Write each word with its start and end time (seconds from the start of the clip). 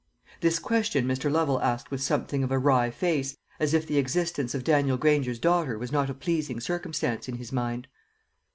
This 0.39 0.57
question 0.57 1.05
Mr. 1.05 1.31
Lovel 1.31 1.61
asked 1.61 1.91
with 1.91 2.01
something 2.01 2.43
of 2.43 2.51
a 2.51 2.57
wry 2.57 2.89
face, 2.89 3.37
as 3.59 3.75
if 3.75 3.85
the 3.85 3.99
existence 3.99 4.55
of 4.55 4.63
Daniel 4.63 4.97
Granger's 4.97 5.37
daughter 5.37 5.77
was 5.77 5.91
not 5.91 6.09
a 6.09 6.15
pleasing 6.15 6.59
circumstance 6.59 7.27
in 7.29 7.35
his 7.35 7.51
mind. 7.51 7.87